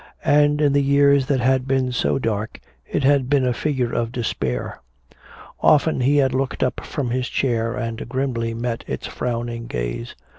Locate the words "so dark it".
1.91-3.03